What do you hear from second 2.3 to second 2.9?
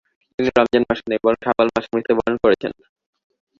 করেছিলেন।